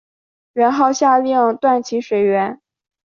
[0.53, 2.59] 元昊下令断其水源。